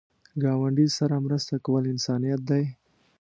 ګاونډي 0.43 0.87
سره 0.97 1.15
مرسته 1.25 1.53
کول 1.65 1.83
انسانیت 1.93 2.41
دی 2.49 2.63